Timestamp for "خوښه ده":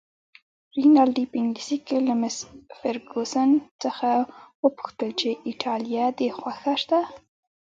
6.37-7.01